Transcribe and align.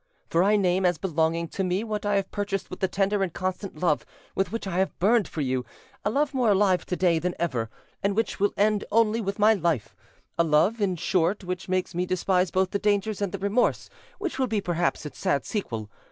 For 0.31 0.41
I 0.43 0.55
name 0.55 0.83
as 0.83 0.97
belonging 0.97 1.47
to 1.49 1.63
me 1.63 1.83
what 1.83 2.07
I 2.07 2.15
have 2.15 2.31
purchased 2.31 2.71
with 2.71 2.79
the 2.79 2.87
tender 2.87 3.21
and 3.21 3.31
constant 3.31 3.77
love 3.79 4.03
with 4.33 4.51
which 4.51 4.65
I 4.65 4.79
have 4.79 4.97
burned 4.97 5.27
for 5.27 5.41
you, 5.41 5.63
a 6.03 6.09
love 6.09 6.33
more 6.33 6.49
alive 6.49 6.87
to 6.87 6.95
day 6.95 7.19
than 7.19 7.35
ever, 7.37 7.69
and 8.01 8.15
which 8.15 8.39
will 8.39 8.51
end 8.57 8.83
only 8.91 9.21
with 9.21 9.37
my 9.37 9.53
life; 9.53 9.95
a 10.39 10.43
love, 10.43 10.81
in 10.81 10.95
short, 10.95 11.43
which 11.43 11.69
makes 11.69 11.93
me 11.93 12.07
despise 12.07 12.49
both 12.49 12.71
the 12.71 12.79
dangers 12.79 13.21
and 13.21 13.31
the 13.31 13.37
remorse 13.37 13.91
which 14.17 14.39
will 14.39 14.47
be 14.47 14.59
perhaps 14.59 15.05
its 15.05 15.19
sad 15.19 15.45
sequel. 15.45 15.87